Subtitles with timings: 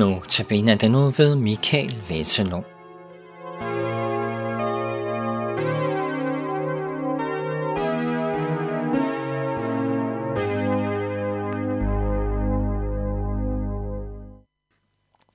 [0.00, 2.64] Nu tabiner den nu ved Michael Vetelov.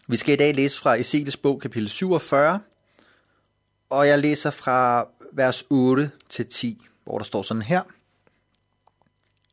[0.08, 2.60] Vi skal i dag læse fra Ezekiels bog, kapitel 47,
[3.90, 7.82] og jeg læser fra vers 8 til 10, hvor der står sådan her.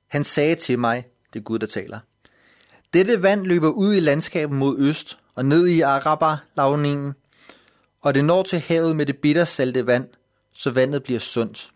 [0.08, 1.98] Han sagde til mig, det er Gud, der taler,
[2.92, 7.12] dette vand løber ud i landskabet mod øst og ned i Araba-lavningen,
[8.00, 10.08] og det når til havet med det bittersalte vand,
[10.52, 11.72] så vandet bliver sundt.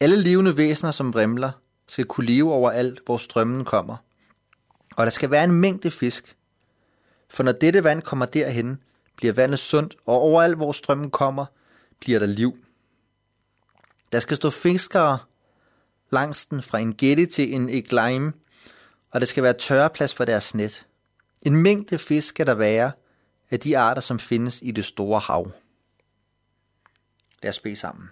[0.00, 1.50] Alle levende væsener, som vrimler,
[1.88, 3.96] skal kunne leve overalt, hvor strømmen kommer.
[4.96, 6.36] Og der skal være en mængde fisk.
[7.30, 8.82] For når dette vand kommer derhen,
[9.16, 11.46] bliver vandet sundt, og overalt, hvor strømmen kommer,
[12.00, 12.58] bliver der liv.
[14.12, 15.18] Der skal stå fiskere
[16.10, 18.32] langs den fra en gætte til en eglaim,
[19.16, 20.86] og der skal være tørreplads for deres net.
[21.42, 22.92] En mængde fisk skal der være
[23.50, 25.50] af de arter, som findes i det store hav.
[27.42, 28.08] Lad os bede sammen.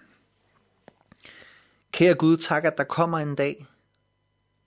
[1.91, 3.65] Kære Gud, tak, at der kommer en dag,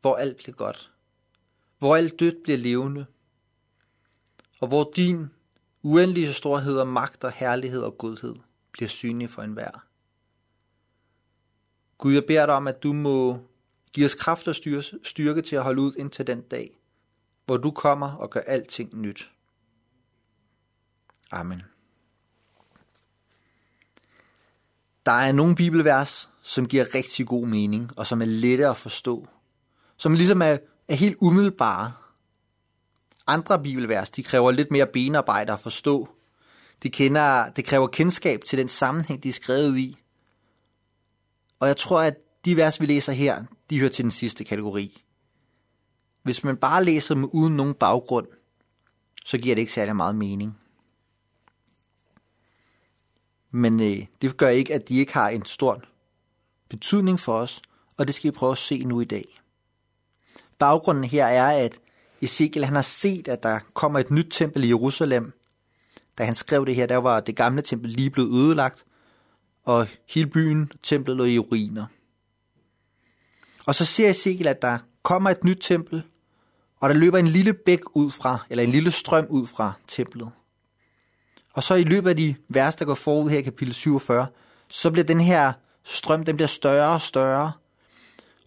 [0.01, 0.91] hvor alt bliver godt.
[1.79, 3.07] Hvor alt dødt bliver levende.
[4.61, 5.31] Og hvor din
[5.83, 8.35] uendelige storhed og magt og herlighed og godhed
[8.73, 9.87] bliver synlig for enhver.
[11.99, 13.39] Gud, jeg beder dig om, at du må
[13.93, 14.55] Giv os kraft og
[15.05, 16.81] styrke til at holde ud indtil den dag,
[17.47, 19.31] hvor du kommer og gør alting nyt.
[21.31, 21.63] Amen.
[25.07, 29.29] Der er nogle bibelvers, som giver rigtig god mening, og som er lette at forstå.
[29.97, 30.59] Som ligesom er,
[30.89, 31.93] er helt umiddelbare.
[33.27, 36.09] Andre bibelvers, de kræver lidt mere benarbejde at forstå.
[36.83, 39.99] De kender, det kræver kendskab til den sammenhæng, de er skrevet i.
[41.61, 42.15] Og jeg tror, at
[42.45, 45.05] de vers, vi læser her, de hører til den sidste kategori.
[46.23, 48.27] Hvis man bare læser dem uden nogen baggrund,
[49.25, 50.59] så giver det ikke særlig meget mening.
[53.51, 55.83] Men øh, det gør ikke, at de ikke har en stor
[56.69, 57.63] betydning for os,
[57.97, 59.41] og det skal vi prøve at se nu i dag.
[60.59, 61.81] Baggrunden her er, at
[62.23, 65.33] Ezekiel han har set, at der kommer et nyt tempel i Jerusalem.
[66.19, 68.85] Da han skrev det her, der var det gamle tempel lige blevet ødelagt,
[69.65, 71.87] og hele byen, templet lå i ruiner.
[73.69, 76.03] Og så ser Ezekiel, at der kommer et nyt tempel,
[76.81, 80.31] og der løber en lille bæk ud fra, eller en lille strøm ud fra templet.
[81.53, 84.27] Og så i løbet af de vers, der går forud her i kapitel 47,
[84.69, 85.53] så bliver den her
[85.85, 87.53] strøm, den bliver større og større.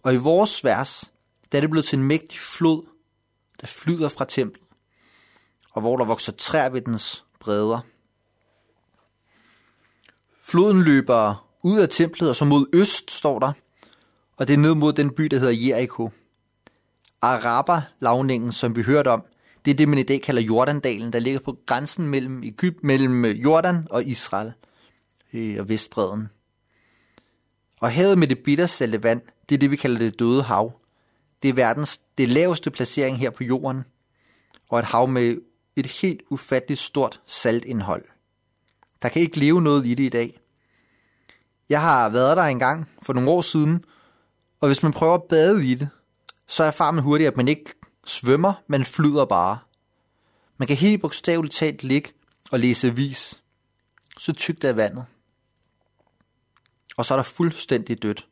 [0.02, 1.10] Og i vores vers,
[1.52, 2.82] der er det blevet til en mægtig flod,
[3.60, 4.64] der flyder fra templet,
[5.72, 7.80] og hvor der vokser træer ved dens bredder.
[10.42, 13.52] Floden løber ud af templet, og så mod øst står der,
[14.38, 16.10] og det er ned mod den by, der hedder Jericho.
[17.20, 19.22] Araber-lavningen, som vi hørte om,
[19.64, 23.24] det er det, man i dag kalder Jordandalen, der ligger på grænsen mellem, Egypt, mellem
[23.24, 24.52] øh, Jordan og Israel
[25.32, 26.28] øh, og Vestbreden.
[27.80, 30.72] Og havet med det bittersalte vand, det er det, vi kalder det døde hav.
[31.42, 33.82] Det er verdens det laveste placering her på jorden,
[34.70, 35.36] og et hav med
[35.76, 38.04] et helt ufatteligt stort saltindhold.
[39.02, 40.40] Der kan ikke leve noget i det i dag.
[41.68, 43.84] Jeg har været der engang for nogle år siden,
[44.62, 45.88] og hvis man prøver at bade i det,
[46.46, 47.74] så erfarer man hurtigt, at man ikke
[48.06, 49.58] svømmer, men flyder bare.
[50.56, 52.10] Man kan helt bogstaveligt talt ligge
[52.50, 53.42] og læse vis.
[54.18, 55.04] Så tykt er vandet.
[56.96, 58.28] Og så er der fuldstændig dødt.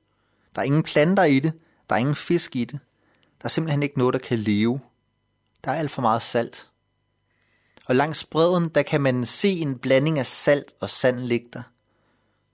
[0.55, 1.53] Der er ingen planter i det,
[1.89, 2.81] der er ingen fisk i det.
[3.39, 4.81] Der er simpelthen ikke noget, der kan leve.
[5.65, 6.71] Der er alt for meget salt.
[7.87, 11.63] Og langs bredden, der kan man se en blanding af salt og sand ligge der.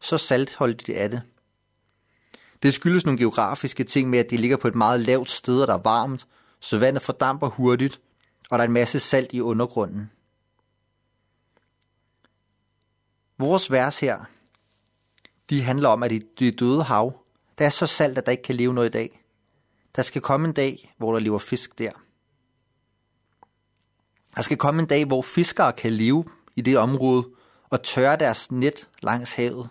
[0.00, 1.22] Så saltholdigt er det.
[2.62, 5.66] Det skyldes nogle geografiske ting med, at det ligger på et meget lavt sted, og
[5.66, 6.26] der er varmt,
[6.60, 8.00] så vandet fordamper hurtigt,
[8.50, 10.10] og der er en masse salt i undergrunden.
[13.38, 14.24] Vores vers her,
[15.50, 17.22] de handler om, at i det døde hav,
[17.58, 19.22] der er så salt, at der ikke kan leve noget i dag.
[19.96, 21.90] Der skal komme en dag, hvor der lever fisk der.
[24.36, 26.24] Der skal komme en dag, hvor fiskere kan leve
[26.54, 27.28] i det område
[27.70, 29.68] og tørre deres net langs havet.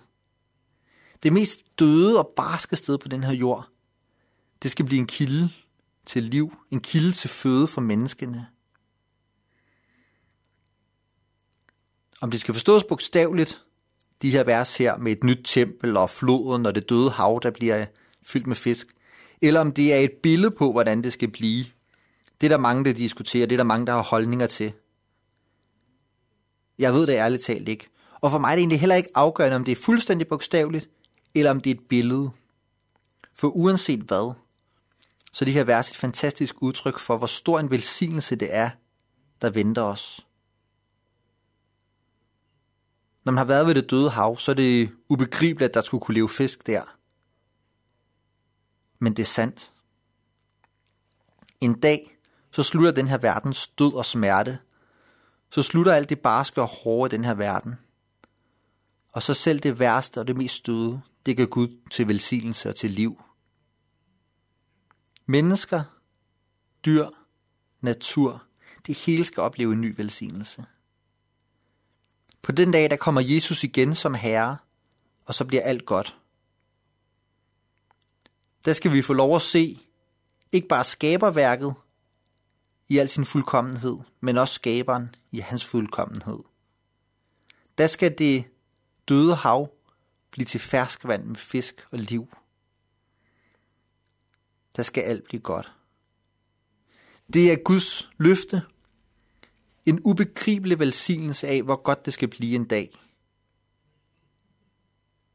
[1.25, 3.67] Det mest døde og barske sted på den her jord,
[4.63, 5.49] det skal blive en kilde
[6.05, 8.47] til liv, en kilde til føde for menneskene.
[12.21, 13.63] Om det skal forstås bogstaveligt,
[14.21, 17.51] de her vers her med et nyt tempel og floden og det døde hav, der
[17.51, 17.85] bliver
[18.23, 18.87] fyldt med fisk,
[19.41, 21.65] eller om det er et billede på, hvordan det skal blive.
[22.41, 24.73] Det er der mange, der diskuterer, det er der mange, der har holdninger til.
[26.79, 27.87] Jeg ved det ærligt talt ikke.
[28.21, 30.89] Og for mig er det egentlig heller ikke afgørende, om det er fuldstændig bogstaveligt,
[31.35, 32.31] eller om det er et billede.
[33.33, 34.33] For uanset hvad,
[35.33, 38.69] så er det her vers et fantastisk udtryk for, hvor stor en velsignelse det er,
[39.41, 40.27] der venter os.
[43.25, 46.01] Når man har været ved det døde hav, så er det ubegribeligt, at der skulle
[46.01, 46.97] kunne leve fisk der.
[48.99, 49.71] Men det er sandt.
[51.61, 52.17] En dag,
[52.51, 54.59] så slutter den her verdens død og smerte.
[55.49, 57.75] Så slutter alt det barske og hårde i den her verden.
[59.13, 62.75] Og så selv det værste og det mest døde, det gør Gud til velsignelse og
[62.75, 63.21] til liv.
[65.25, 65.83] Mennesker,
[66.85, 67.07] dyr,
[67.81, 68.43] natur,
[68.87, 70.65] det hele skal opleve en ny velsignelse.
[72.41, 74.57] På den dag, der kommer Jesus igen som herre,
[75.25, 76.17] og så bliver alt godt.
[78.65, 79.79] Der skal vi få lov at se,
[80.51, 81.73] ikke bare skaberværket
[82.87, 86.39] i al sin fuldkommenhed, men også skaberen i hans fuldkommenhed.
[87.77, 88.45] Der skal det
[89.09, 89.74] døde hav
[90.35, 92.37] blive til ferskvand med fisk og liv.
[94.75, 95.73] Der skal alt blive godt.
[97.33, 98.61] Det er Guds løfte.
[99.85, 102.91] En ubegribelig velsignelse af, hvor godt det skal blive en dag.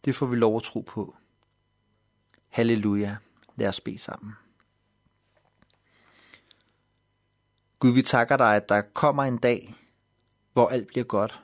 [0.04, 1.16] Det får vi lov at tro på.
[2.48, 3.16] Halleluja.
[3.56, 4.32] Lad os bede sammen.
[7.78, 9.74] Gud, vi takker dig, at der kommer en dag,
[10.52, 11.40] hvor alt bliver godt.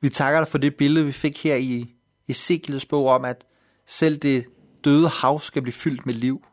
[0.00, 1.99] Vi takker dig for det billede, vi fik her i
[2.30, 3.44] Ezekiels bog om, at
[3.86, 4.46] selv det
[4.84, 6.44] døde hav skal blive fyldt med liv.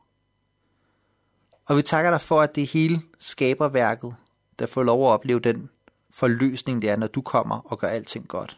[1.66, 4.16] Og vi takker dig for, at det hele skaber værket,
[4.60, 5.70] der får lov at opleve den
[6.12, 8.58] forløsning, det er, når du kommer og gør alting godt.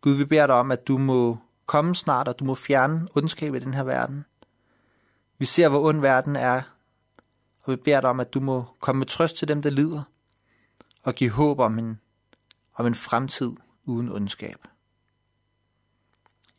[0.00, 3.54] Gud, vi beder dig om, at du må komme snart, og du må fjerne ondskab
[3.54, 4.24] i den her verden.
[5.38, 6.62] Vi ser, hvor ond verden er,
[7.62, 10.02] og vi beder dig om, at du må komme med trøst til dem, der lider,
[11.02, 12.00] og give håb om en,
[12.74, 13.52] om en fremtid
[13.84, 14.69] uden ondskab.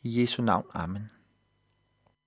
[0.04, 0.68] I Jesu navn.
[0.74, 1.21] Amen.